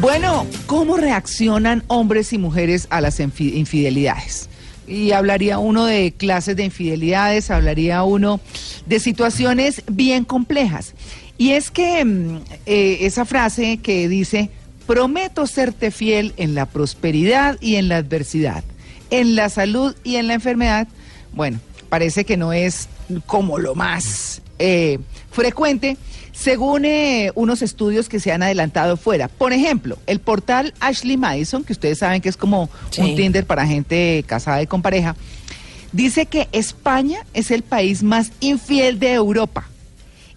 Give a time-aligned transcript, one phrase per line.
[0.00, 4.48] Bueno, ¿cómo reaccionan hombres y mujeres a las infi- infidelidades?
[4.88, 8.40] Y hablaría uno de clases de infidelidades, hablaría uno
[8.86, 10.94] de situaciones bien complejas.
[11.36, 14.50] Y es que mm, eh, esa frase que dice,
[14.86, 18.64] prometo serte fiel en la prosperidad y en la adversidad,
[19.10, 20.88] en la salud y en la enfermedad,
[21.32, 21.60] bueno,
[21.90, 22.88] parece que no es
[23.26, 24.98] como lo más eh,
[25.30, 25.96] frecuente,
[26.32, 29.28] según eh, unos estudios que se han adelantado fuera.
[29.28, 33.66] Por ejemplo, el portal Ashley Madison, que ustedes saben que es como un Tinder para
[33.66, 35.16] gente casada y con pareja,
[35.92, 39.68] dice que España es el país más infiel de Europa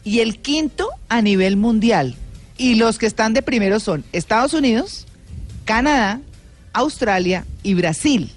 [0.03, 2.15] y el quinto a nivel mundial.
[2.57, 5.07] Y los que están de primero son Estados Unidos,
[5.65, 6.21] Canadá,
[6.73, 8.31] Australia y Brasil.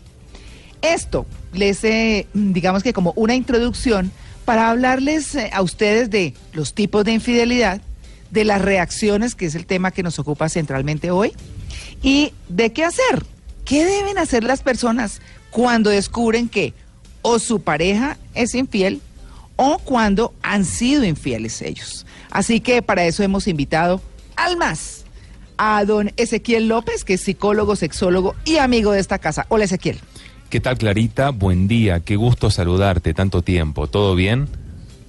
[0.82, 4.12] Esto les, eh, digamos que como una introducción
[4.46, 7.82] para hablarles eh, a ustedes de los tipos de infidelidad,
[8.30, 11.32] de las reacciones, que es el tema que nos ocupa centralmente hoy,
[12.02, 13.26] y de qué hacer.
[13.66, 16.72] ¿Qué deben hacer las personas cuando descubren que
[17.22, 19.02] o su pareja es infiel
[19.56, 22.06] o cuando han sido infieles ellos?
[22.30, 24.00] Así que para eso hemos invitado
[24.36, 25.04] al más
[25.58, 29.46] a don Ezequiel López, que es psicólogo, sexólogo y amigo de esta casa.
[29.48, 29.98] Hola Ezequiel.
[30.48, 31.30] ¿Qué tal, Clarita?
[31.30, 33.88] Buen día, qué gusto saludarte tanto tiempo.
[33.88, 34.48] ¿Todo bien?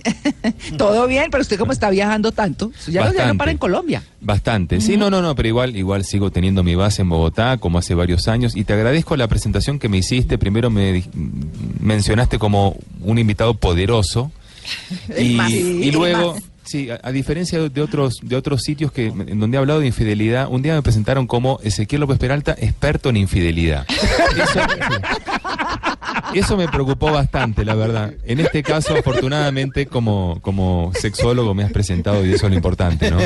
[0.77, 4.03] Todo bien, pero usted como está viajando tanto, ya no, ya no para en Colombia.
[4.21, 4.81] Bastante.
[4.81, 7.94] Sí, no, no, no, pero igual, igual sigo teniendo mi base en Bogotá, como hace
[7.94, 10.38] varios años, y te agradezco la presentación que me hiciste.
[10.38, 11.03] Primero me
[11.79, 14.31] mencionaste como un invitado poderoso,
[15.17, 15.51] y, más.
[15.51, 16.44] y luego, más.
[16.67, 20.47] Sí, a, diferencia de otros, de otros sitios que en donde he hablado de infidelidad,
[20.50, 23.85] un día me presentaron como Ezequiel López Peralta, experto en infidelidad.
[24.35, 24.59] Eso,
[26.33, 28.13] eso me preocupó bastante, la verdad.
[28.25, 33.11] En este caso, afortunadamente, como, como sexólogo me has presentado y eso es lo importante,
[33.11, 33.17] ¿no?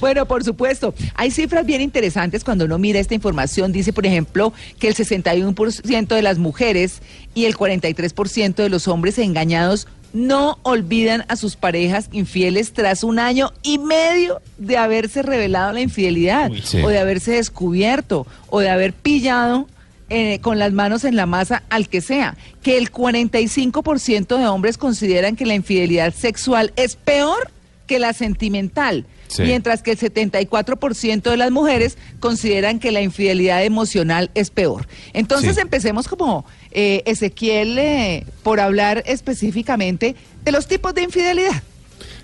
[0.00, 0.94] Bueno, por supuesto.
[1.14, 3.70] Hay cifras bien interesantes cuando uno mira esta información.
[3.70, 7.02] Dice, por ejemplo, que el 61% de las mujeres
[7.34, 13.18] y el 43% de los hombres engañados no olvidan a sus parejas infieles tras un
[13.18, 16.82] año y medio de haberse revelado la infidelidad Sí.
[16.82, 19.68] o de haberse descubierto o de haber pillado
[20.12, 22.36] eh, con las manos en la masa al que sea.
[22.62, 27.50] Que el 45% de hombres consideran que la infidelidad sexual es peor
[27.86, 29.06] que la sentimental.
[29.28, 29.42] Sí.
[29.42, 34.88] Mientras que el 74% de las mujeres consideran que la infidelidad emocional es peor.
[35.12, 35.60] Entonces Sí.
[35.60, 40.14] empecemos como eh, Ezequiel eh, por hablar específicamente
[40.44, 41.62] de los tipos de infidelidad.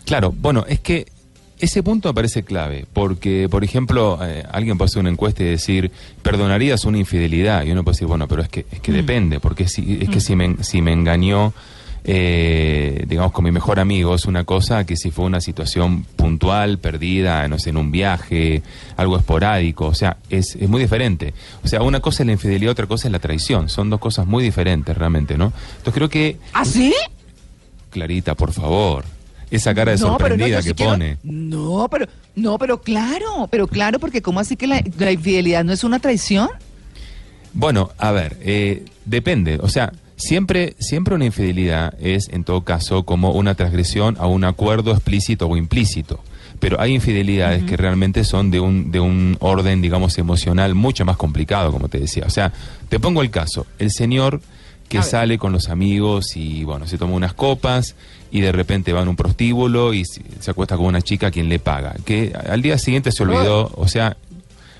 [0.04, 1.06] Claro, bueno, es que
[1.58, 5.46] ese punto me parece clave, porque, por ejemplo, eh, alguien puede hacer una encuesta y
[5.46, 5.90] decir,
[6.22, 7.64] ¿perdonarías una infidelidad?
[7.64, 10.20] Y uno puede decir, bueno, pero es que, es que depende, porque si, es que
[10.20, 11.54] si me, si me engañó,
[12.09, 16.78] eh, digamos, con mi mejor amigo es una cosa que si fue una situación puntual,
[16.78, 18.62] perdida, no sé, en un viaje,
[18.97, 21.34] algo esporádico, o sea, es, es muy diferente.
[21.65, 24.25] O sea, una cosa es la infidelidad, otra cosa es la traición, son dos cosas
[24.25, 25.53] muy diferentes realmente, ¿no?
[25.78, 26.94] Entonces creo que, ¿Así?
[27.91, 29.05] Clarita, por favor,
[29.50, 31.19] esa cara de no, sorprendida sí que quiero- pone.
[31.25, 32.06] No, pero
[32.37, 35.99] no, pero claro, pero claro, porque ¿cómo así que la, la infidelidad no es una
[35.99, 36.49] traición?
[37.53, 39.59] Bueno, a ver, eh, depende.
[39.61, 44.44] O sea, siempre, siempre una infidelidad es, en todo caso, como una transgresión a un
[44.44, 46.21] acuerdo explícito o implícito.
[46.59, 51.19] Pero hay infidelidades que realmente son de un, de un orden, digamos, emocional mucho más
[51.19, 52.25] complicado, como te decía.
[52.26, 52.53] O sea,
[52.88, 53.66] te pongo el caso.
[53.78, 54.41] El señor
[54.88, 57.94] que sale con los amigos y, bueno, se toma unas copas
[58.31, 61.31] y de repente va en un prostíbulo y se se acuesta con una chica a
[61.31, 61.94] quien le paga.
[62.05, 64.17] Que al día siguiente se olvidó, o sea,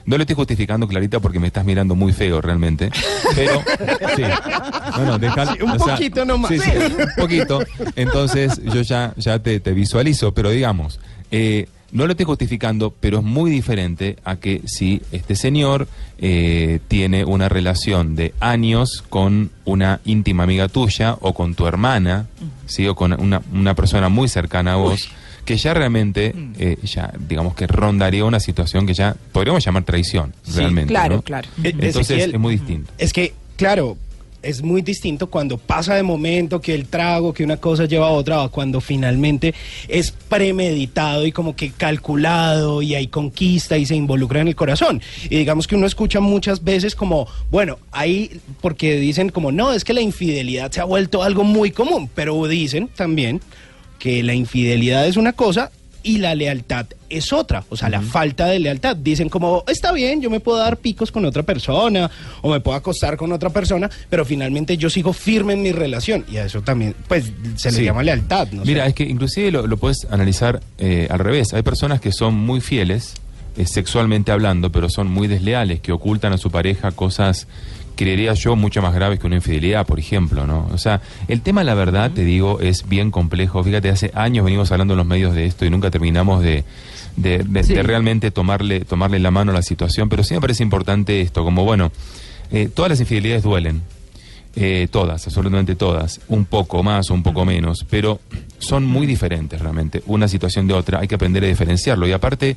[0.07, 2.91] no le estoy justificando, Clarita, porque me estás mirando muy feo realmente.
[3.35, 3.63] Pero,
[4.17, 4.23] sí.
[4.97, 6.51] No, no, deja- un o sea, poquito nomás.
[6.51, 7.61] Sí, sí, un poquito.
[7.97, 11.01] Entonces, yo ya, ya te, te visualizo, pero digamos,
[11.31, 15.89] eh, no lo estoy justificando, pero es muy diferente a que si este señor
[16.19, 22.27] eh, tiene una relación de años con una íntima amiga tuya o con tu hermana,
[22.67, 22.87] ¿sí?
[22.87, 25.09] o con una, una persona muy cercana a vos.
[25.47, 30.35] Que ya realmente, eh, ya digamos que rondaría una situación que ya podríamos llamar traición,
[30.43, 30.93] Sí, realmente.
[30.93, 31.23] claro, ¿no?
[31.23, 31.49] claro.
[31.65, 32.93] Eh, Entonces Ezequiel, es muy distinto.
[32.99, 33.97] Es que, claro,
[34.43, 38.11] es muy distinto cuando pasa de momento, que el trago, que una cosa lleva a
[38.11, 39.55] otra, o cuando finalmente
[39.89, 45.01] es premeditado y como que calculado y hay conquista y se involucra en el corazón.
[45.25, 49.85] Y digamos que uno escucha muchas veces como, bueno, ahí, porque dicen como, no, es
[49.85, 53.41] que la infidelidad se ha vuelto algo muy común, pero dicen también
[53.99, 55.71] que la infidelidad es una cosa
[56.03, 58.95] y la lealtad es otra, o sea, la falta de lealtad.
[58.97, 62.09] Dicen como, está bien, yo me puedo dar picos con otra persona
[62.43, 66.25] o me puedo acostar con otra persona, pero finalmente yo sigo firme en mi relación
[66.31, 67.85] y a eso también, pues, se le Sí.
[67.85, 68.47] llama lealtad.
[68.53, 68.65] ¿no?
[68.65, 71.53] Mira, es que inclusive lo, lo puedes analizar eh, al revés.
[71.55, 73.15] Hay personas que son muy fieles,
[73.57, 77.49] eh, sexualmente hablando, pero son muy desleales, que ocultan a su pareja cosas,
[77.97, 80.69] creería yo, mucho más graves que una infidelidad, por ejemplo, ¿no?
[80.73, 83.65] O sea, el tema, la verdad, te digo, es bien complejo.
[83.65, 86.65] Fíjate, hace años venimos hablando en los medios de esto y nunca terminamos de,
[87.17, 87.75] de, de- Sí.
[87.75, 91.43] de realmente tomarle, tomarle la mano a la situación, pero sí me parece importante esto,
[91.43, 91.91] como, bueno,
[92.53, 93.83] eh, todas las infidelidades duelen.
[94.59, 98.21] Eh, todas, absolutamente todas, un poco más o un poco menos, pero
[98.59, 102.09] son muy diferentes realmente, una situación de otra, hay que aprender a diferenciarlo.
[102.09, 102.57] Y aparte,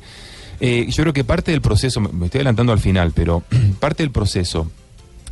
[0.60, 3.42] eh, yo creo que parte del proceso, me me estoy adelantando al final, pero
[3.80, 4.70] parte del proceso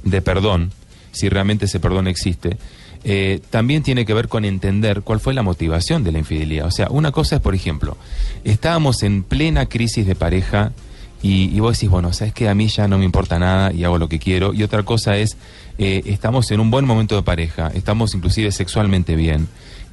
[0.02, 0.72] de perdón,
[1.12, 2.56] si realmente ese perdón existe,
[3.04, 6.66] eh, también tiene que ver con entender cuál fue la motivación de la infidelidad.
[6.66, 7.96] O sea, una cosa es, por ejemplo,
[8.44, 10.72] estábamos en plena crisis de pareja
[11.22, 13.98] y, vos decís, bueno, sabes que a mí ya no me importa nada y hago
[13.98, 14.54] lo que quiero.
[14.54, 15.36] Y otra cosa es,
[15.78, 19.48] eh, estamos en un buen momento de pareja, estamos inclusive sexualmente bien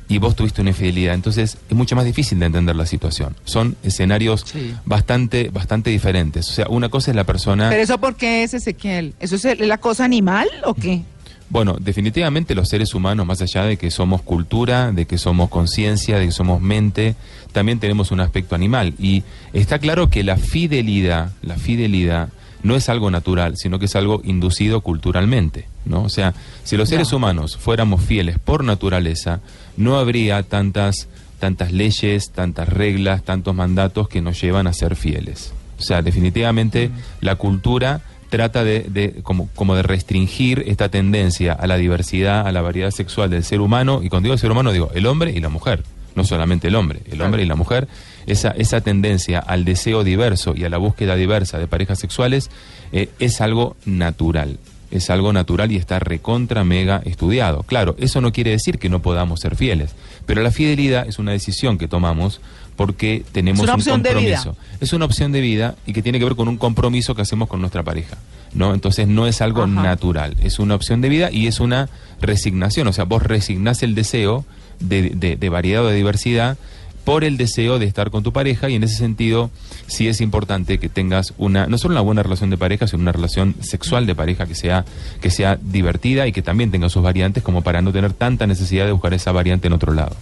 [0.07, 1.13] y vos tuviste una infidelidad.
[1.15, 3.35] Entonces es mucho más difícil de entender la situación.
[3.45, 4.73] Son escenarios Sí.
[4.85, 6.49] bastante, bastante diferentes.
[6.49, 7.69] O sea, una cosa es la persona...
[7.69, 9.13] Pero eso, ¿por qué es Ezequiel?
[9.19, 11.01] ¿Eso es la cosa animal o qué?
[11.49, 16.17] Bueno, definitivamente los seres humanos, más allá de que somos cultura, de que somos conciencia,
[16.17, 17.15] de que somos mente,
[17.51, 18.95] también tenemos un aspecto animal.
[18.99, 19.23] Y
[19.53, 22.29] está claro que la fidelidad, la fidelidad
[22.63, 26.03] no es algo natural, sino que es algo inducido culturalmente, ¿no?
[26.03, 26.33] O sea,
[26.63, 29.39] si los seres humanos fuéramos fieles por naturaleza,
[29.77, 31.07] no habría tantas
[31.39, 35.53] tantas leyes, tantas reglas, tantos mandatos que nos llevan a ser fieles.
[35.77, 36.89] O sea, definitivamente
[37.19, 42.51] la cultura trata de, de- como, como de restringir esta tendencia a la diversidad, a
[42.53, 45.31] la variedad sexual del ser humano, y cuando digo el ser humano digo el hombre
[45.31, 45.83] y la mujer,
[46.15, 47.89] no solamente el hombre, el hombre y la mujer,
[48.25, 52.49] esa, esa tendencia al deseo diverso y a la búsqueda diversa de parejas sexuales
[52.93, 54.57] eh, es algo natural.
[54.91, 57.63] Es algo natural y está recontra mega estudiado.
[57.63, 59.91] Claro, eso no quiere decir que no podamos ser fieles,
[60.25, 62.39] pero la fidelidad es una decisión que tomamos
[62.75, 64.35] porque tenemos Es una un opción de vida.
[64.43, 64.57] compromiso.
[64.81, 67.47] Es una opción de vida y que tiene que ver con un compromiso que hacemos
[67.47, 68.17] con nuestra pareja.
[68.53, 68.73] ¿no?
[68.73, 69.71] Entonces no es algo Ajá.
[69.83, 71.89] natural, es una opción de vida y es una
[72.21, 72.87] resignación.
[72.87, 74.45] O sea, vos resignás el deseo
[74.79, 76.57] de, de- de variedad o de diversidad
[77.05, 79.49] por el deseo de estar con tu pareja y en ese sentido
[79.87, 83.11] sí es importante que tengas una no solo una buena relación de pareja sino una
[83.13, 84.83] relación sexual de pareja que sea
[85.21, 88.85] que sea divertida y que también tenga sus variantes como para no tener tanta necesidad
[88.85, 90.15] de buscar esa variante en otro lado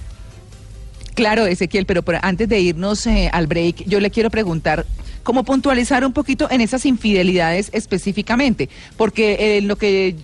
[1.15, 4.83] Claro, Ezequiel, pero por- antes de irnos eh, al break, yo le quiero preguntar,
[5.21, 10.15] cómo puntualizar un poquito en esas infidelidades específicamente, porque eh, lo que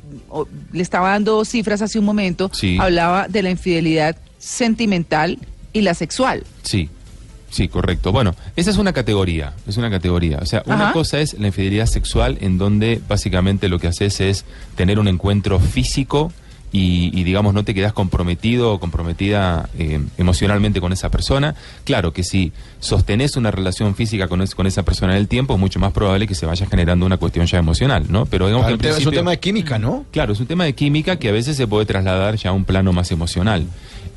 [0.73, 2.77] le estaba dando cifras hace un momento, Sí.
[2.79, 5.37] hablaba de la infidelidad sentimental
[5.73, 6.43] y la sexual.
[6.63, 6.89] Sí,
[7.49, 8.11] sí, correcto.
[8.11, 10.39] Bueno, esa es una categoría, es una categoría.
[10.41, 10.93] O sea, una Ajá.
[10.93, 14.45] cosa es la infidelidad sexual en donde básicamente lo que haces es
[14.75, 16.31] tener un encuentro físico
[16.71, 21.55] y, y, digamos no te quedas comprometido o comprometida eh, emocionalmente con esa persona.
[21.83, 25.55] Claro que si sostenés una relación física con, es- con esa persona en el tiempo,
[25.55, 28.25] es mucho más probable que se vaya generando una cuestión ya emocional, ¿no?
[28.27, 30.05] Pero digamos Claro, que es un tema de química, ¿no?
[30.11, 32.65] Claro, es un tema de química que a veces se puede trasladar ya a un
[32.65, 33.65] plano más emocional.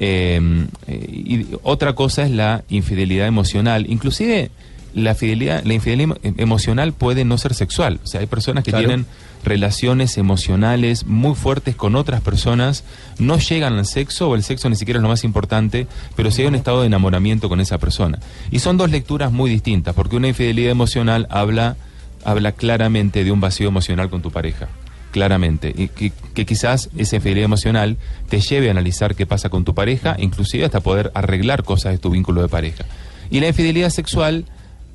[0.01, 0.41] Eh,
[0.89, 3.87] eh, y otra cosa es la infidelidad emocional.
[3.89, 4.51] Inclusive
[4.95, 7.99] la fidelidad, la infidelidad emo- emocional puede no ser sexual.
[8.05, 8.87] O sea, hay personas que Claro.
[8.87, 9.07] tienen
[9.45, 12.85] relaciones emocionales muy fuertes con otras personas,
[13.19, 16.43] no llegan al sexo o el sexo ni siquiera es lo más importante, pero sí
[16.43, 18.19] hay un estado de enamoramiento con esa persona.
[18.51, 21.77] Y son dos lecturas muy distintas, porque una infidelidad emocional habla,
[22.25, 24.69] habla claramente de un vacío emocional con tu pareja
[25.11, 27.99] claramente, y que, que quizás esa infidelidad emocional
[28.31, 31.99] te lleve a analizar qué pasa con tu pareja, inclusive hasta poder arreglar cosas de
[31.99, 32.87] tu vínculo de pareja.
[33.31, 34.47] Y la infidelidad sexual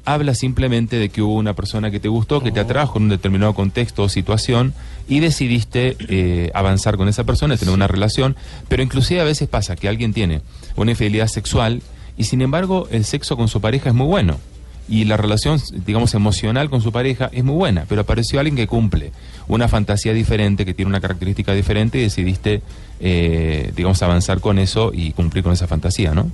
[0.07, 3.09] habla simplemente de que hubo una persona que te gustó, que te atrajo en un
[3.09, 4.73] determinado contexto o situación
[5.09, 8.37] y decidiste eh, avanzar con esa persona, tener una relación,
[8.69, 10.39] pero inclusive a veces pasa que alguien tiene
[10.77, 11.81] una infidelidad sexual
[12.15, 14.39] y sin embargo el sexo con su pareja es muy bueno
[14.87, 18.65] y la relación, digamos, emocional con su pareja es muy buena, pero apareció alguien que
[18.65, 19.11] cumple
[19.49, 22.61] una fantasía diferente, que tiene una característica diferente y decidiste,
[23.01, 26.31] eh, digamos, avanzar con eso y cumplir con esa fantasía, ¿no?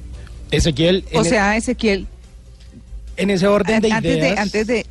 [0.51, 2.06] Ezequiel, O sea, Ezequiel,
[3.17, 4.36] en ese orden de antes ideas.
[4.36, 4.86] de, antes de,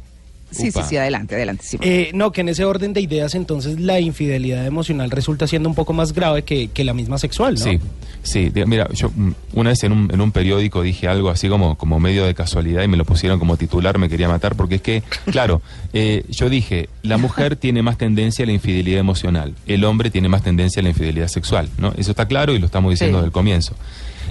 [0.50, 0.82] Sí, Upa.
[0.82, 1.64] sí, sí, adelante, adelante.
[1.66, 1.78] sí.
[1.80, 5.74] Eh, no, que en ese orden de ideas entonces la infidelidad emocional resulta siendo un
[5.74, 7.60] poco más grave que, que la misma sexual, ¿no?
[7.64, 7.80] Sí,
[8.22, 8.52] sí.
[8.66, 11.98] Mira, yo mm, una vez en un, en un periódico dije algo así como, como
[12.00, 15.02] medio de casualidad y me lo pusieron como titular, me quería matar, porque es que,
[15.30, 15.62] claro,
[15.94, 20.28] eh, yo dije, la mujer tiene más tendencia a la infidelidad emocional, el hombre tiene
[20.28, 21.94] más tendencia a la infidelidad sexual, ¿no?
[21.96, 23.20] Eso está claro y lo estamos diciendo Sí.
[23.20, 23.74] desde el comienzo.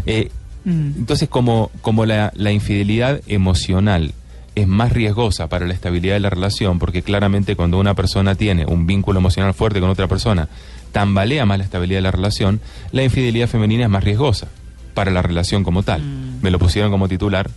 [0.06, 0.30] Eh,
[0.64, 0.92] Mm.
[1.00, 4.14] entonces, como, como la, la infidelidad emocional
[4.56, 8.66] es más riesgosa para la estabilidad de la relación, porque claramente cuando una persona tiene
[8.66, 10.50] un vínculo emocional fuerte con otra persona,
[10.92, 12.60] tambalea más la estabilidad de la relación,
[12.92, 14.48] la infidelidad femenina es más riesgosa
[14.94, 16.02] para la relación como tal.
[16.42, 17.50] Me lo pusieron como titular.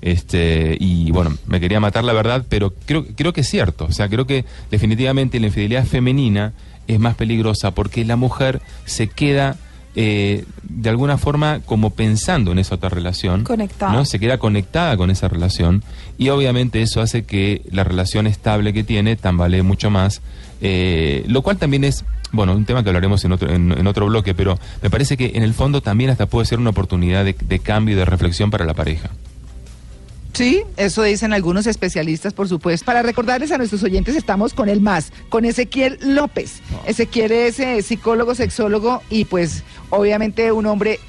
[0.00, 3.84] Este, y bueno, me quería matar la verdad, pero creo, creo que es cierto.
[3.84, 6.52] O sea, creo que definitivamente la infidelidad femenina
[6.86, 9.56] es más peligrosa porque la mujer se queda
[10.00, 13.42] eh, de alguna forma como pensando en esa otra relación.
[13.42, 13.92] Conectada.
[13.92, 14.04] ¿no?
[14.04, 15.82] Se queda conectada con esa relación
[16.18, 20.22] y obviamente eso hace que la relación estable que tiene tambalee mucho más,
[20.60, 24.06] eh, lo cual también es, bueno, un tema que hablaremos en otro, en, en otro
[24.06, 27.34] bloque, pero me parece que en el fondo también hasta puede ser una oportunidad de,
[27.36, 29.10] de cambio y de reflexión para la pareja.
[30.32, 32.84] Sí, eso dicen algunos especialistas, por supuesto.
[32.86, 36.60] Para recordarles a nuestros oyentes, estamos con el más, con Ezequiel López.
[36.86, 41.00] Ezequiel es eh, psicólogo, sexólogo y pues obviamente un hombre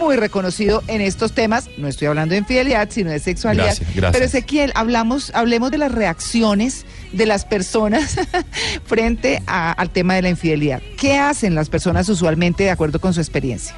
[0.00, 1.68] muy reconocido en estos temas.
[1.76, 3.66] No estoy hablando de infidelidad, sino de sexualidad.
[3.66, 4.12] Gracias, gracias.
[4.12, 8.16] Pero Ezequiel, hablamos, hablemos de las reacciones de las personas
[8.84, 10.80] frente a- al tema de la infidelidad.
[10.98, 13.74] ¿Qué hacen las personas usualmente de acuerdo con su experiencia?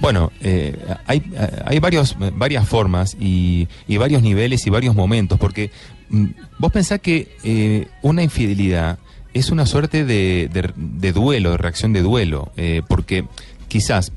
[0.00, 0.76] Bueno, eh,
[1.06, 1.22] hay,
[1.64, 5.70] hay varios, varias formas y, y varios niveles y varios momentos, porque
[6.10, 6.26] mm,
[6.58, 8.98] vos pensás que eh, una infidelidad
[9.34, 13.24] es una suerte de, de- duelo, de reacción de duelo, eh, porque
[13.68, 14.12] quizás,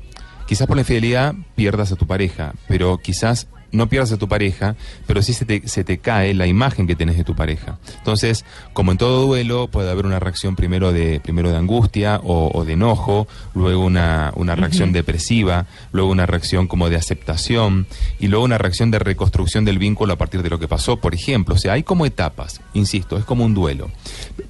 [0.46, 4.76] quizás por la infidelidad pierdas a tu pareja, pero quizás no pierdas a tu pareja,
[5.06, 7.78] pero sí se te, se te cae la imagen que tenés de tu pareja.
[7.98, 12.50] Entonces, como en todo duelo, puede haber una reacción primero de, primero de angustia o,
[12.52, 17.86] o de enojo, luego una, una reacción depresiva, luego una reacción como de aceptación
[18.18, 21.14] y luego una reacción de reconstrucción del vínculo a partir de lo que pasó, por
[21.14, 21.54] ejemplo.
[21.54, 23.90] O sea, hay como etapas, insisto, es como un duelo.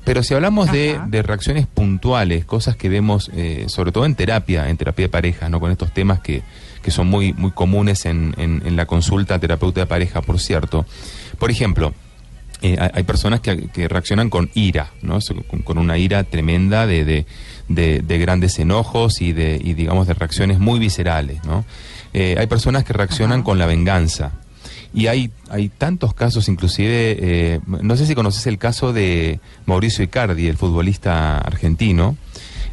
[0.04, 4.68] Pero si hablamos de, de reacciones puntuales, cosas que vemos eh, sobre todo en terapia,
[4.68, 5.60] en terapia de pareja, ¿no?
[5.60, 6.42] Con estos temas que,
[6.82, 10.84] que son muy, muy comunes en, en- en la consulta terapeuta de pareja, por cierto.
[11.38, 11.94] Por ejemplo,
[12.60, 15.18] eh, hay, personas que, que reaccionan con ira, ¿no?
[15.48, 17.26] Con, con una ira tremenda de, de,
[17.68, 21.64] de- de grandes enojos y de, y digamos, de reacciones muy viscerales, ¿no?
[22.12, 23.44] Eh, hay personas que reaccionan Ajá.
[23.44, 24.32] con la venganza.
[24.94, 30.04] Y hay, hay tantos casos, inclusive, eh, no sé si conoces el caso de Mauricio
[30.04, 32.16] Icardi, el futbolista argentino,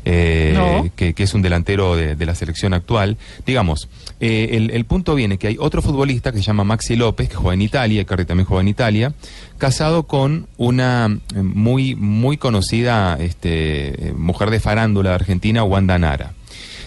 [0.06, 0.90] eh, No.
[0.96, 3.18] que, que es un delantero de, de la selección actual.
[3.46, 3.90] Digamos,
[4.20, 7.36] eh, el, el punto viene que hay otro futbolista que se llama Maxi López, que
[7.36, 9.14] juega en Italia, Icardi también juega en Italia,
[9.58, 16.34] casado con una eh, muy, muy conocida este, mujer de farándula de Argentina, Wanda Nara.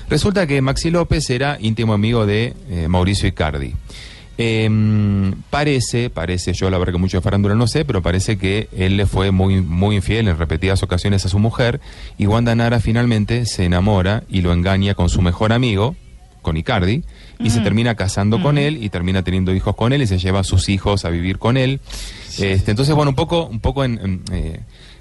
[0.09, 3.73] Resulta que Maxi López era íntimo amigo de eh, Mauricio Icardi.
[4.44, 8.68] Eh, parece, parece, yo la verdad que mucho de farándula no sé, pero parece que
[8.76, 11.80] él le fue muy, muy infiel en repetidas ocasiones a su mujer
[12.18, 15.94] y Wanda Nara finalmente se enamora y lo engaña con su mejor amigo,
[16.42, 17.04] con Icardi,
[17.38, 20.40] y se termina casando con él y termina teniendo hijos con él y se lleva
[20.40, 21.78] a sus hijos a vivir con él.
[22.40, 24.61] Este, entonces, bueno, un poco, un poco en, en, eh,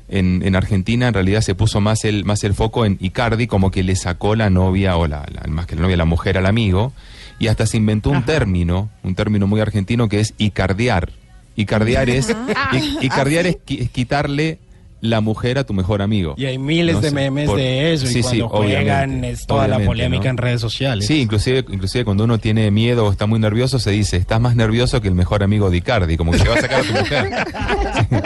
[0.09, 3.71] en- en Argentina en realidad se puso más el, más el foco en Icardi, como
[3.71, 6.45] que le sacó la novia, o la, la- más que la novia, la mujer al
[6.45, 6.93] amigo,
[7.41, 8.25] y hasta se inventó un Ajá.
[8.27, 11.09] término, un término muy argentino que es icardiar.
[11.55, 12.29] Icardiar es,
[12.73, 14.59] i- icardiar es, qui- es quitarle
[15.01, 16.35] la mujer a tu mejor amigo.
[16.37, 18.05] Y hay miles No de sé, memes por- de eso.
[18.05, 20.29] Sí, y sí, cuando juegan es toda la polémica ¿no?
[20.29, 21.07] en redes sociales.
[21.07, 24.55] Sí, inclusive, inclusive cuando uno tiene miedo o está muy nervioso se dice, estás más
[24.55, 26.93] nervioso que el mejor amigo de Icardi, como que te va a sacar a tu
[26.93, 27.29] mujer.
[28.11, 28.17] Sí.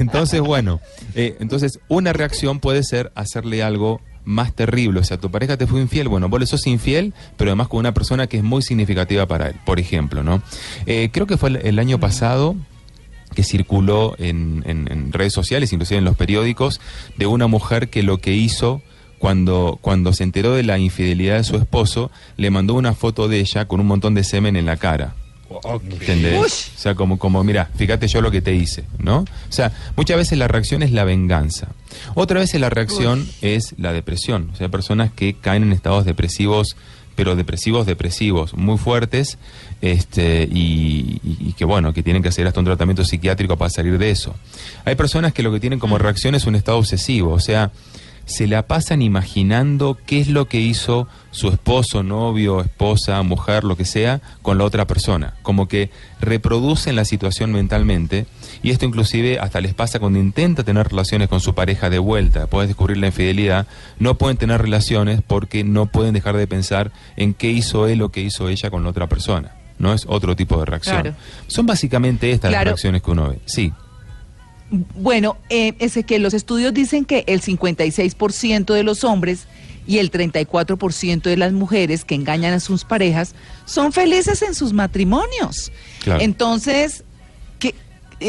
[0.00, 0.80] Entonces, bueno,
[1.14, 5.66] eh, entonces una reacción puede ser hacerle algo más terrible, o sea, tu pareja te
[5.66, 8.62] fue infiel, bueno, vos le sos infiel, pero además con una persona que es muy
[8.62, 10.42] significativa para él, por ejemplo, ¿no?
[10.86, 12.56] Eh, creo que fue el, año pasado
[13.34, 16.80] que circuló en, en- en redes sociales, inclusive en los periódicos,
[17.16, 18.80] de una mujer que lo que hizo
[19.18, 23.40] cuando, cuando se enteró de la infidelidad de su esposo, le mandó una foto de
[23.40, 25.14] ella con un montón de semen en la cara.
[26.00, 26.32] ¿Entendés?
[26.76, 29.18] O sea, como, como, mira, fíjate yo lo que te hice, ¿no?
[29.20, 31.68] O sea, muchas veces la reacción es la venganza.
[32.14, 34.50] Otra vez la reacción es la depresión.
[34.52, 36.76] O sea, personas que caen en estados depresivos,
[37.16, 39.38] pero depresivos, depresivos, muy fuertes,
[39.80, 43.70] este, y, y- y que bueno, que tienen que hacer hasta un tratamiento psiquiátrico para
[43.70, 44.34] salir de eso.
[44.84, 47.70] Hay personas que lo que tienen como reacción es un estado obsesivo, o sea,
[48.26, 53.76] se la pasan imaginando qué es lo que hizo su esposo, novio, esposa, mujer, lo
[53.76, 55.34] que sea, con la otra persona.
[55.42, 55.90] Como que
[56.20, 58.26] reproducen la situación mentalmente
[58.62, 62.46] y esto inclusive hasta les pasa cuando intenta tener relaciones con su pareja de vuelta,
[62.46, 63.66] puedes descubrir la infidelidad,
[63.98, 68.08] no pueden tener relaciones porque no pueden dejar de pensar en qué hizo él o
[68.08, 69.52] qué hizo ella con la otra persona.
[69.78, 71.02] No es otro tipo de reacción.
[71.02, 71.16] Claro.
[71.48, 73.40] Son básicamente estas las reacciones que uno ve.
[73.44, 73.72] Sí.
[74.96, 79.46] Bueno, eh, Ezequiel, los estudios dicen que el 56% de los hombres
[79.86, 83.34] y el 34% de las mujeres que engañan a sus parejas
[83.66, 85.70] son felices en sus matrimonios.
[86.02, 86.22] Claro.
[86.22, 87.13] Entonces, que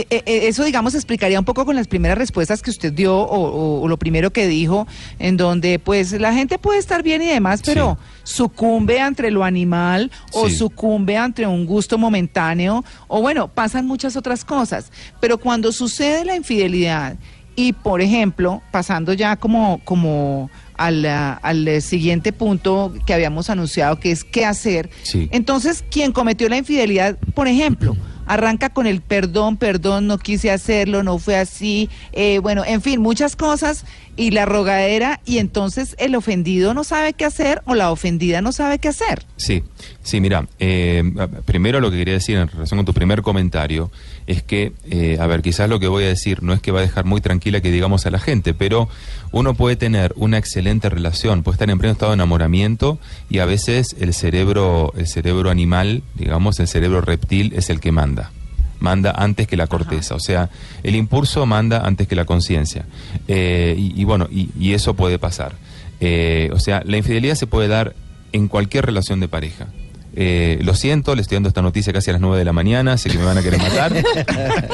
[0.10, 3.26] eh, eh, eso, digamos, explicaría un poco con las primeras respuestas que usted dio o,
[3.40, 4.88] o- o lo primero que dijo,
[5.20, 10.12] en donde pues la gente puede estar bien y demás, pero sucumbe ante lo animal
[10.34, 10.56] o Sí.
[10.56, 14.92] sucumbe ante un gusto momentáneo o bueno, pasan muchas otras cosas.
[15.20, 17.16] Pero cuando sucede la infidelidad
[17.56, 23.98] y, por ejemplo, pasando ya como, como al, al eh, siguiente punto que habíamos anunciado,
[24.00, 25.30] que es qué hacer, Sí.
[25.32, 31.04] entonces quien cometió la infidelidad, por ejemplo, arranca con el perdón, perdón, no quise hacerlo,
[31.04, 33.86] no fue así, eh, bueno, en fin, muchas cosas
[34.18, 38.52] y la rogadera y entonces el ofendido no sabe qué hacer o la ofendida no
[38.52, 39.26] sabe qué hacer.
[39.36, 39.64] Sí,
[40.04, 41.04] sí, mira, eh,
[41.46, 43.92] primero lo que quería decir en relación con tu primer comentario
[44.28, 46.80] es que, eh, a ver, quizás lo que voy a decir no es que va
[46.80, 48.90] a dejar muy tranquila que digamos a la gente, pero
[49.32, 53.46] uno puede tener una excelente relación, puede estar en pleno estado de enamoramiento y a
[53.46, 58.32] veces el cerebro, el cerebro animal, digamos, el cerebro reptil es el que manda.
[58.80, 60.50] Manda antes que la corteza, o sea,
[60.84, 62.86] el impulso manda antes que la conciencia.
[63.28, 65.54] Eh, y, y bueno, y, y eso puede pasar.
[66.02, 67.96] Eh, o sea, la infidelidad se puede dar
[68.32, 69.68] en cualquier relación de pareja.
[70.16, 72.98] Eh, lo siento, le estoy dando esta noticia casi a las 9 de la mañana,
[72.98, 73.94] sé que me van a querer matar.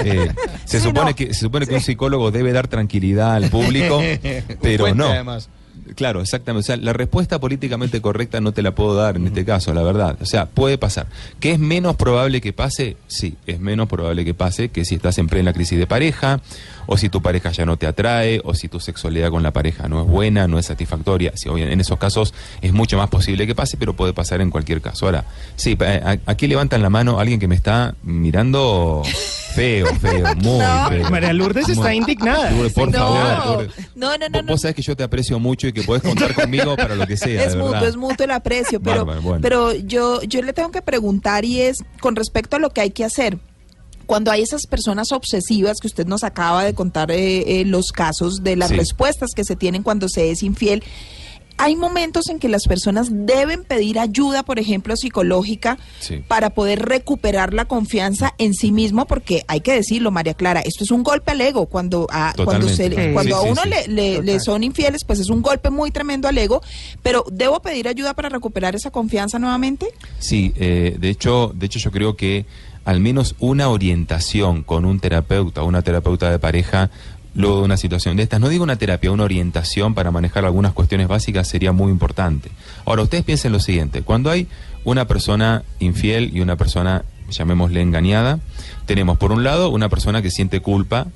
[0.04, 0.30] Eh,
[0.66, 1.16] se, Sí, supone no.
[1.16, 4.02] que, se supone que un psicólogo debe dar tranquilidad al público,
[4.62, 5.08] pero no.
[5.08, 5.50] además.
[5.96, 6.62] Claro, exactamente.
[6.62, 9.84] O sea, la respuesta políticamente correcta no te la puedo dar en este caso, la
[9.84, 10.18] verdad.
[10.22, 11.08] O sea, puede pasar.
[11.42, 12.96] ¿Que es menos probable que pase?
[13.08, 16.40] Sí, es menos probable que pase que si estás en plena crisis de pareja,
[16.88, 19.90] o si tu pareja ya no te atrae, o si tu sexualidad con la pareja
[19.90, 21.34] no es buena, no es satisfactoria.
[21.36, 24.50] Sí, obvio, en esos casos es mucho más posible que pase, pero puede pasar en
[24.50, 25.06] cualquier caso.
[25.08, 25.26] Ahora,
[25.58, 29.04] sí, a- aquí levantan la mano alguien que me está mirando
[29.54, 30.90] feo, feo, muy No.
[30.90, 31.10] feo.
[31.10, 32.52] María Lourdes Muy- está indignada.
[32.52, 32.98] Lourdes, por No.
[32.98, 33.88] favor, Lourdes.
[33.96, 36.76] No, no, no, Vos- sabés que yo te aprecio mucho y que podés contar conmigo
[36.76, 37.44] para lo que sea.
[37.44, 37.90] es de mutuo, verdad.
[37.90, 39.42] es mutuo el aprecio, pero, Bárbaro, bueno.
[39.42, 42.92] pero yo, yo le tengo que preguntar y es con respecto a lo que hay
[42.92, 43.38] que hacer.
[44.08, 48.44] Cuando hay esas personas obsesivas que usted nos acaba de contar eh, eh, los casos
[48.44, 48.76] de las Sí.
[48.76, 50.84] respuestas que se tienen cuando se es infiel,
[51.64, 56.24] hay momentos en que las personas deben pedir ayuda, por ejemplo, psicológica, Sí.
[56.28, 60.84] para poder recuperar la confianza en sí mismo, porque hay que decirlo, María Clara, esto
[60.84, 61.68] es un golpe al ego.
[61.68, 62.90] Cuando a, cuando, se-.
[62.90, 63.14] Sí.
[63.14, 63.70] cuando Sí, a sí, uno sí.
[63.70, 66.62] le, le- le son infieles, pues es un golpe muy tremendo al ego.
[67.04, 69.88] Pero ¿debo pedir ayuda para recuperar esa confianza nuevamente?
[70.20, 72.46] Sí, eh, de hecho, de hecho yo creo que
[72.84, 76.90] al menos una orientación con un terapeuta, una terapeuta de pareja,
[77.34, 80.74] luego de una situación de estas, no digo una terapia, una orientación para manejar algunas
[80.74, 82.50] cuestiones básicas sería muy importante.
[82.86, 84.48] Ahora, ustedes piensen lo siguiente, cuando hay
[84.84, 88.40] una persona infiel y una persona, llamémosle engañada,
[88.86, 91.08] tenemos por un lado una persona que siente culpa,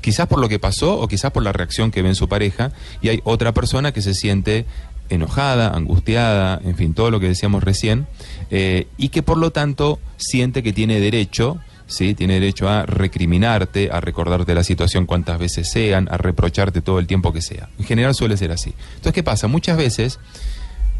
[0.00, 2.72] quizás por lo que pasó o quizás por la reacción que ve en su pareja,
[3.00, 4.66] y hay otra persona que se siente
[5.08, 8.06] enojada, angustiada, en fin, todo lo que decíamos recién,
[8.50, 11.58] eh, y que por lo tanto siente que tiene derecho,
[11.90, 12.14] ¿sí?
[12.14, 17.06] tiene derecho a recriminarte, a recordarte la situación cuantas veces sean, a reprocharte todo el
[17.06, 17.68] tiempo que sea.
[17.78, 18.72] En general suele ser así.
[18.90, 19.48] Entonces, ¿qué pasa?
[19.48, 20.18] Muchas veces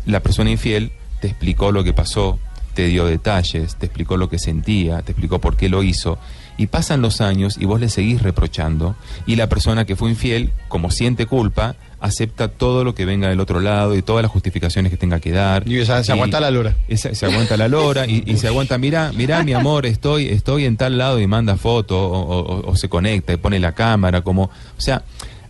[0.06, 2.38] la persona infiel te explicó lo que pasó,
[2.74, 6.18] te dio detalles, te explicó lo que sentía, te explicó por qué lo hizo,
[6.60, 8.94] y pasan los años y vos le seguís reprochando,
[9.26, 13.40] y la persona que fue infiel, como siente culpa, acepta todo lo que venga del
[13.40, 15.66] otro lado y todas las justificaciones que tenga que dar.
[15.66, 16.74] Y esa- se aguanta la lora.
[16.88, 20.64] Esa- se aguanta la lora y, y se aguanta, mira, mira mi amor, estoy, estoy
[20.66, 24.20] en tal lado y manda foto o, o- o se conecta y pone la cámara,
[24.22, 25.02] como, o sea,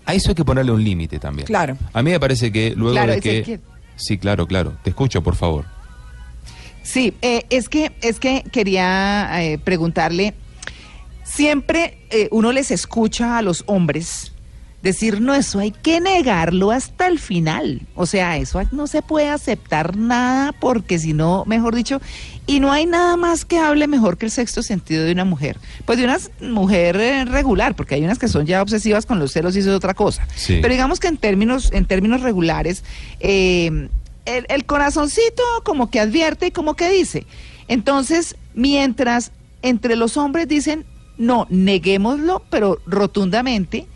[0.06, 1.46] a eso hay que ponerle un límite también.
[1.46, 1.76] Claro.
[1.92, 3.60] A mí me parece que luego Claro, de que...
[3.96, 4.72] Sí, claro, claro.
[4.82, 5.64] Te escucho, por favor.
[6.82, 10.34] Sí, eh, es que es que quería eh, preguntarle,
[11.30, 14.32] siempre eh, uno les escucha a los hombres
[14.82, 17.82] decir, no, eso hay que negarlo hasta el final.
[17.94, 22.00] O sea, eso no se puede aceptar nada porque si no, mejor dicho,
[22.46, 25.58] y no hay nada más que hable mejor que el sexto sentido de una mujer.
[25.84, 29.32] Pues de una mujer eh, regular, porque hay unas que son ya obsesivas con los
[29.32, 30.26] celos y eso es otra cosa.
[30.34, 30.58] Sí.
[30.62, 32.82] Pero digamos que en términos, en términos regulares,
[33.20, 33.88] eh,
[34.24, 37.26] el, el corazoncito como que advierte y como que dice.
[37.68, 39.30] Entonces, mientras
[39.62, 40.86] entre los hombres dicen,
[41.20, 43.86] no, neguémoslo, pero rotundamente,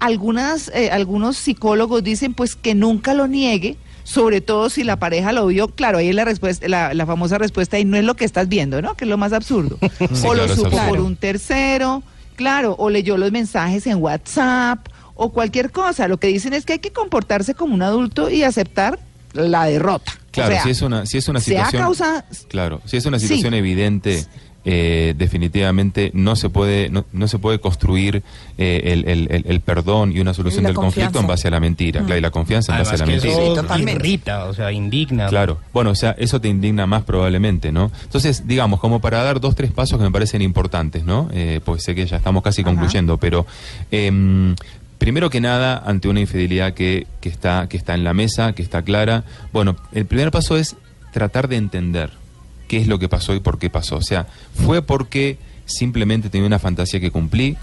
[0.00, 5.32] algunas, eh, algunos psicólogos dicen pues que nunca lo niegue, sobre todo si la pareja
[5.32, 8.14] lo vio, claro, ahí es la respuesta, la, la famosa respuesta y no es lo
[8.14, 8.94] que estás viendo, ¿no?
[8.94, 9.78] Que es lo más absurdo.
[10.12, 12.02] Sí, o lo claro, supo por un tercero,
[12.34, 16.08] claro, o leyó los mensajes en WhatsApp o cualquier cosa.
[16.08, 18.98] Lo que dicen es que hay que comportarse como un adulto y aceptar
[19.34, 20.12] la derrota.
[20.32, 21.82] Claro, O sea, si es una, si es una situación.
[21.82, 23.28] causa- Claro, si es una Sí.
[23.28, 24.24] situación evidente,
[24.64, 28.22] eh, definitivamente no se puede, no, no se puede construir
[28.58, 31.50] eh, el, el- el- el perdón y una solución Y del conflicto en base a
[31.50, 32.00] la mentira.
[32.02, 33.34] Claro, y la confianza en Además base a la mentira.
[33.34, 33.92] Sí, totalmente.
[34.08, 35.26] irrita, o sea, indigna.
[35.26, 37.90] Claro, bueno, o sea, eso te indigna más probablemente, ¿no?
[38.04, 41.28] Entonces, digamos, como para dar dos, tres pasos que me parecen importantes, ¿no?
[41.32, 42.70] Eh, pues sé que ya estamos casi Ajá.
[42.70, 43.46] concluyendo, pero
[43.90, 44.54] em,
[44.98, 48.62] primero que nada, ante una infidelidad que, que, está, que está en la mesa, que
[48.62, 50.76] está clara, bueno, el primer paso es
[51.12, 52.10] tratar de entender
[52.72, 53.96] qué es lo que pasó y por qué pasó.
[53.96, 57.58] O sea, fue porque simplemente tenía una fantasía que cumplí,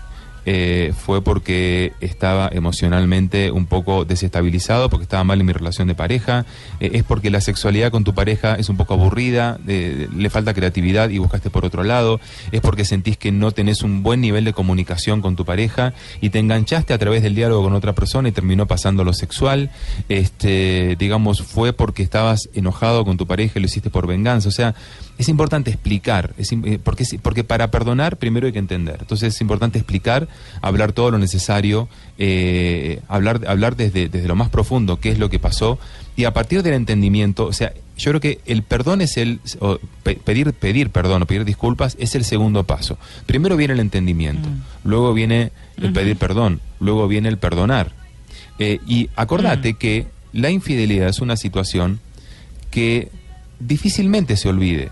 [0.51, 5.93] eh, fue porque estaba emocionalmente un poco desestabilizado, porque estaba mal en mi relación de
[5.93, 6.47] pareja,
[6.79, 11.11] eh, es porque la sexualidad con tu pareja es un poco aburrida, le falta creatividad
[11.11, 12.19] y buscaste por otro lado,
[12.51, 16.31] es porque sentís que no tenés un buen nivel de comunicación con tu pareja y
[16.31, 19.69] te enganchaste a través del diálogo con otra persona y terminó pasando lo sexual,
[20.09, 24.51] este, digamos, fue porque estabas enojado con tu pareja y lo hiciste por venganza, o
[24.51, 24.73] sea,
[25.19, 28.99] es importante explicar, es eh, porque, porque para perdonar primero hay que entender.
[29.01, 30.29] Entonces es importante explicar,
[30.61, 35.29] hablar todo lo necesario, eh, hablar, hablar desde, desde lo más profundo qué es lo
[35.29, 35.77] que pasó
[36.15, 39.77] y a partir del entendimiento, o sea, yo creo que el perdón es el, o
[40.03, 42.97] pedir, pedir perdón o pedir disculpas es el segundo paso.
[43.25, 44.47] Primero viene el entendimiento,
[44.85, 45.51] luego viene
[45.81, 47.91] el pedir perdón, luego viene el perdonar.
[48.57, 51.99] Eh, y acordate que la infidelidad es una situación
[52.71, 53.09] que
[53.59, 54.91] difícilmente se olvide.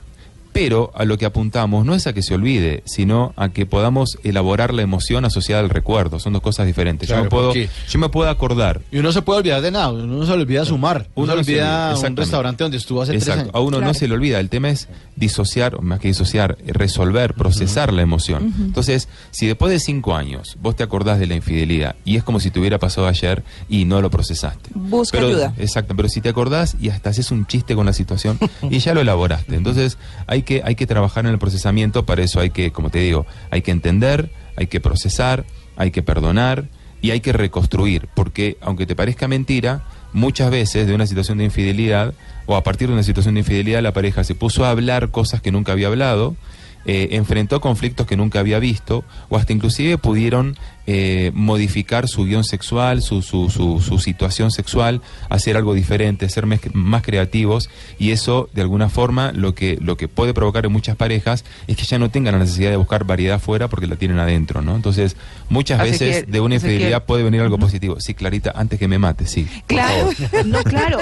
[0.58, 4.18] Pero a lo que apuntamos no es a que se olvide, sino a que podamos
[4.24, 6.20] elaborar la emoción asociada al recuerdo.
[6.20, 7.08] Son dos cosas diferentes.
[7.08, 8.82] Claro, yo, me puedo, yo me puedo acordar.
[8.92, 11.44] Y uno se puede olvidar de nada, uno no se le olvida sumar, uno, Uno
[11.44, 13.42] se olvida un restaurante donde estuvo hace tres Exacto.
[13.44, 13.56] años.
[13.56, 14.40] A uno no se le olvida.
[14.40, 18.52] El tema es disociar, o más que disociar, resolver, procesar la emoción.
[18.60, 22.40] Entonces, si después de cinco años vos te acordás de la infidelidad y es como
[22.40, 24.72] si te hubiera pasado ayer y no lo procesaste.
[24.74, 25.54] Busca Pero- ayuda.
[25.60, 28.40] Exacto, pero si te acordás y hasta haces un chiste con la situación
[28.72, 29.56] y ya lo elaboraste.
[29.56, 33.00] Entonces, hay que, hay que trabajar en el procesamiento, para eso hay que, como te
[33.00, 35.44] digo, hay que entender, hay que procesar,
[35.76, 36.70] hay que perdonar
[37.02, 39.84] y hay que reconstruir, porque aunque te parezca mentira,
[40.14, 42.14] muchas veces de una situación de infidelidad
[42.46, 45.42] o a partir de una situación de infidelidad la pareja se puso a hablar cosas
[45.42, 46.38] que nunca había hablado,
[46.88, 50.58] eh, enfrentó conflictos que nunca había visto o hasta inclusive pudieron
[50.90, 56.46] eh, modificar su guion sexual, su, su, su, su situación sexual, hacer algo diferente, ser
[56.46, 57.70] más creativos
[58.00, 61.76] y eso de alguna forma lo que, lo que puede provocar en muchas parejas es
[61.76, 64.78] que ya no tengan la necesidad de buscar variedad fuera porque la tienen adentro, ¿no?
[64.78, 65.18] Entonces
[65.50, 68.00] muchas veces de una infidelidad puede venir algo positivo.
[68.00, 69.46] Sí, Clarita, antes que me mate, sí.
[69.68, 70.12] Claro,
[70.46, 71.00] no, claro.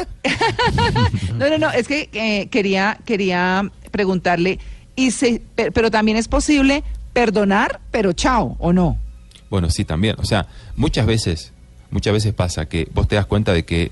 [1.37, 4.57] no, no, no, es que eh, quería, quería preguntarle,
[4.95, 8.97] y se, pero también es posible perdonar, pero chao, ¿o no?
[9.49, 10.15] Bueno, sí, también.
[10.19, 11.53] O sea, muchas veces,
[11.91, 13.91] muchas veces pasa que vos te das cuenta de que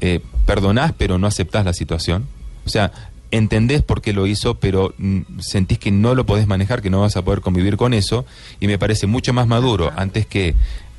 [0.00, 2.26] eh, perdonás pero no aceptás la situación.
[2.66, 2.92] O sea,
[3.30, 7.00] entendés por qué lo hizo, pero mm, sentís que no lo podés manejar, que no
[7.00, 8.24] vas a poder convivir con eso.
[8.60, 10.54] Y me parece mucho más maduro, antes que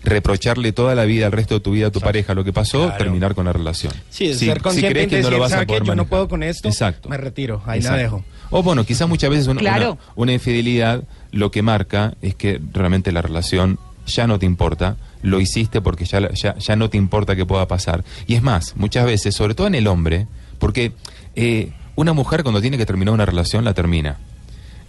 [0.06, 2.84] reprocharle toda la vida, al resto de tu vida a tu pareja lo que pasó,
[2.86, 2.98] Claro.
[2.98, 3.91] terminar con la relación.
[4.10, 5.68] Sí, es Si- ser si crees que no lo vas a "¿Sabe qué?
[5.74, 6.10] poder yo no manejar".
[6.10, 7.10] puedo con esto, Exacto.
[7.10, 7.98] me retiro, ahí la Exacto.
[8.02, 8.24] dejo.
[8.52, 9.94] O bueno, quizás muchas veces una, Claro.
[9.94, 14.98] una- una infidelidad lo que marca es que realmente la relación ya no te importa,
[15.24, 18.04] lo hiciste porque ya, la- ya, ya no te importa que pueda pasar.
[18.28, 20.28] Y es más, muchas veces, sobre todo en el hombre,
[20.60, 20.91] porque
[21.36, 24.18] eh, una mujer cuando tiene que terminar una relación la termina.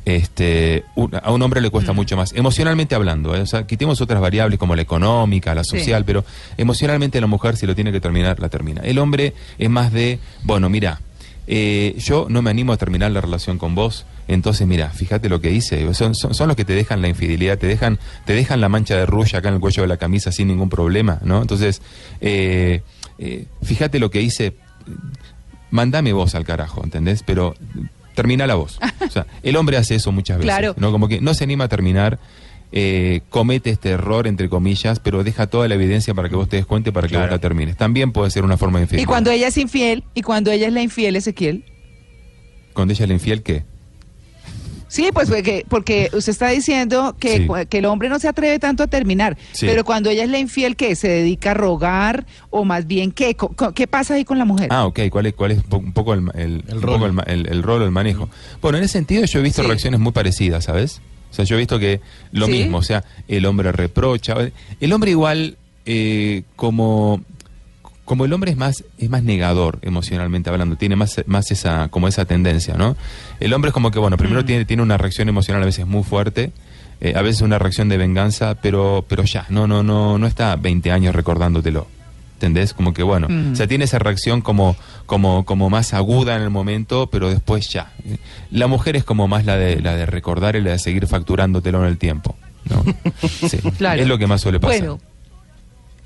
[0.07, 1.97] Este, un- a un hombre le cuesta Mm.
[1.97, 3.40] mucho más, emocionalmente hablando, ¿eh?
[3.40, 5.79] o sea, quitemos otras variables como la económica, la Sí.
[5.81, 6.25] social, pero
[6.57, 8.83] emocionalmente la mujer si lo tiene que terminar, la termina.
[8.83, 11.01] El hombre es más de, bueno, mira,
[11.49, 15.40] eh, yo no me animo a terminar la relación con vos, entonces mira, fíjate lo
[15.40, 18.61] que hice, son, son, son los que te dejan la infidelidad, te dejan, te dejan
[18.61, 21.42] la mancha de rulla acá en el cuello de la camisa sin ningún problema, ¿no?
[21.42, 21.83] Entonces,
[22.21, 22.81] eh,
[23.61, 24.55] fíjate lo que hice,
[25.73, 27.25] mandame vos al carajo, ¿entendés?
[27.25, 27.55] Pero
[28.17, 28.81] termina la voz.
[29.07, 30.75] O sea, el hombre hace eso muchas veces, Claro.
[30.79, 30.91] ¿no?
[30.91, 32.19] Como que no se anima a terminar.
[32.73, 36.57] eh, comete este error entre comillas, pero deja toda la evidencia para que vos te
[36.57, 37.27] des cuenta y para que Claro.
[37.27, 37.77] vos la termines.
[37.77, 39.09] También puede ser una forma de Y infidelidad.
[39.09, 41.65] cuando ella es infiel, y cuando ella es la infiel, Ezequiel.
[42.73, 43.65] Cuando ella es la infiel, ¿qué?
[44.97, 47.47] Sí, pues porque, porque usted está diciendo que, Sí.
[47.47, 49.67] cu- que el hombre no se atreve tanto a terminar, Sí.
[49.67, 50.97] pero cuando ella es la infiel, ¿qué?
[50.97, 52.25] ¿Se dedica a rogar?
[52.49, 53.37] ¿O más bien qué?
[53.75, 54.69] ¿Qué pasa ahí con la mujer?
[54.71, 55.01] Ah, ok.
[55.11, 56.95] ¿Cuál es, cuál es po- un poco el, el, El rol.
[56.95, 58.31] poco el, ma- el- el rol o el manejo?
[58.63, 59.69] Bueno, en ese sentido yo he visto Sí.
[59.69, 61.03] reacciones muy parecidas, ¿sabes?
[61.31, 62.01] O sea, yo he visto que
[62.33, 62.53] lo Sí.
[62.53, 64.35] mismo, o sea, el hombre reprocha.
[64.81, 67.21] El hombre igual eh, como,
[68.07, 72.09] como el hombre es más, es más negador emocionalmente hablando, tiene más, más esa, como
[72.09, 72.97] esa tendencia, ¿no?
[73.40, 76.05] El hombre es como que, bueno, primero tiene, tiene una reacción emocional a veces muy
[76.05, 76.53] fuerte,
[77.01, 80.55] eh, a veces una reacción de venganza, pero, pero ya, no, no, no, no está
[80.57, 81.88] 20 años recordándotelo.
[82.35, 82.75] ¿Entendés?
[82.75, 86.51] Como que bueno, o sea, tiene esa reacción como, como, como más aguda en el
[86.51, 87.92] momento, pero después ya.
[88.51, 91.81] La mujer es como más la de, la de recordar y la de seguir facturándotelo
[91.83, 92.37] en el tiempo.
[92.69, 92.85] ¿no?
[93.49, 94.03] Sí, Claro.
[94.03, 94.81] Es lo que más suele pasar.
[94.81, 95.01] Bueno,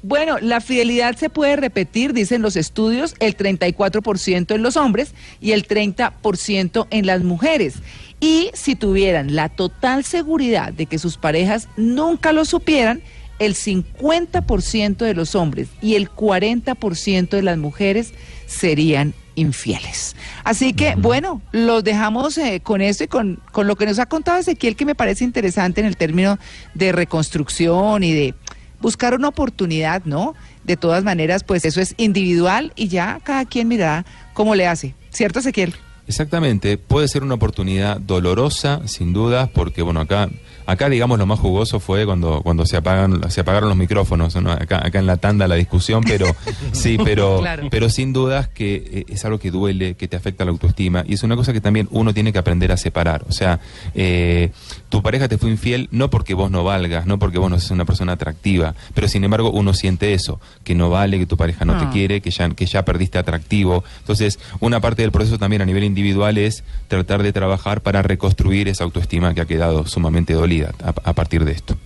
[0.03, 5.53] bueno, la fidelidad se puede repetir, dicen los estudios, el 34% en los hombres y
[5.53, 7.75] el 30% en las mujeres.
[8.21, 13.03] Y si tuvieran la total seguridad de que sus parejas nunca lo supieran,
[13.39, 18.13] el 50% de los hombres y el 40% de las mujeres
[18.47, 20.15] serían infieles.
[20.45, 24.07] Así que, bueno, los dejamos eh, con esto y con, con lo que nos ha
[24.07, 26.39] contado Ezequiel, que me parece interesante en el término
[26.75, 28.35] de reconstrucción y de
[28.81, 30.35] buscar una oportunidad, ¿no?
[30.65, 34.95] De todas maneras, pues eso es individual y ya cada quien mirará cómo le hace.
[35.11, 35.75] ¿Cierto, Ezequiel?
[36.07, 40.29] Exactamente, puede ser una oportunidad dolorosa, sin duda, porque bueno, acá,
[40.67, 44.51] acá digamos lo más jugoso fue cuando, cuando se apagan, se apagaron los micrófonos, ¿no?
[44.51, 46.27] acá, acá en la tanda la discusión, pero
[46.73, 47.69] sí, pero, Claro.
[47.71, 51.15] pero sin dudas que eh, es algo que duele, que te afecta la autoestima, y
[51.15, 53.25] es una cosa que también uno tiene que aprender a separar.
[53.29, 53.61] O sea,
[53.95, 54.51] eh,
[54.91, 57.71] tu pareja te fue infiel no porque vos no valgas, no porque vos no seas
[57.71, 61.65] una persona atractiva, pero sin embargo uno siente eso, que no vale, que tu pareja
[61.65, 61.79] no Ah.
[61.79, 63.83] te quiere, que ya, que ya perdiste atractivo.
[64.01, 68.69] Entonces, una parte del proceso también a nivel individual es tratar de trabajar para reconstruir
[68.69, 71.77] esa autoestima que ha quedado sumamente dolida a, a partir de esto.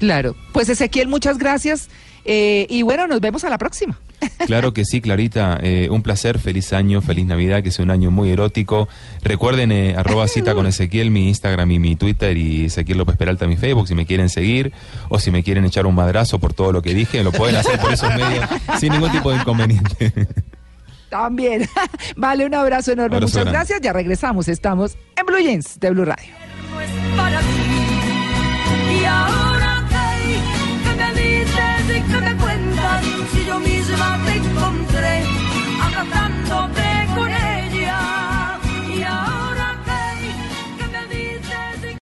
[0.00, 0.34] Claro.
[0.52, 1.88] Pues Ezequiel, muchas gracias.
[2.24, 3.98] eh, y bueno, nos vemos a la próxima.
[4.46, 5.58] Claro que sí, Clarita.
[5.62, 8.88] eh, un placer, feliz año, feliz Navidad, que sea un año muy erótico.
[9.22, 13.46] Recuerden, eh, arroba cita con Ezequiel, mi Instagram y mi Twitter, y Ezequiel López Peralta,
[13.46, 14.72] mi Facebook, si me quieren seguir,
[15.08, 17.78] o si me quieren echar un madrazo por todo lo que dije, lo pueden hacer
[17.78, 18.44] por esos medios,
[18.80, 20.12] sin ningún tipo de inconveniente.
[21.10, 21.66] También.
[22.16, 23.16] vale, un abrazo enorme.
[23.16, 23.58] Abrazo Muchas grande.
[23.58, 23.80] gracias.
[23.82, 24.48] Ya regresamos.
[24.48, 26.28] Estamos en Blue Jeans de Blue Radio.